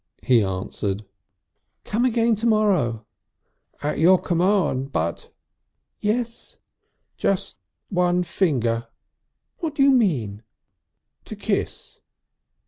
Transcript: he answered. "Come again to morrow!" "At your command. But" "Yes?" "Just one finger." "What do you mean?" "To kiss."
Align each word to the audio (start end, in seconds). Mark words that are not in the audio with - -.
he 0.23 0.41
answered. 0.43 1.05
"Come 1.83 2.05
again 2.05 2.33
to 2.37 2.47
morrow!" 2.47 3.05
"At 3.83 3.99
your 3.99 4.17
command. 4.19 4.91
But" 4.91 5.31
"Yes?" 5.99 6.57
"Just 7.17 7.57
one 7.89 8.23
finger." 8.23 8.87
"What 9.59 9.75
do 9.75 9.83
you 9.83 9.91
mean?" 9.91 10.41
"To 11.25 11.35
kiss." 11.35 11.99